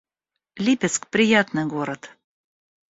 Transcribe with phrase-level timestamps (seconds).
[0.63, 2.09] Липецк— приятный город